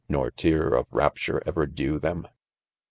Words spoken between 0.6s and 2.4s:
of rapture ever dew them